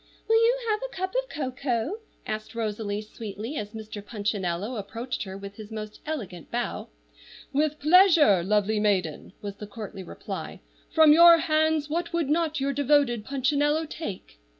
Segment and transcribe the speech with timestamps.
[0.27, 4.03] "Will you have a cup of cocoa?" asked Rosalie, sweetly, as Mr.
[4.03, 6.87] Punchinello approached her with his most elegant bow.
[7.53, 10.59] "With pleasure, lovely maiden!" was the courtly reply.
[10.89, 14.39] "From your hands what would not your devoted Punchinello take?"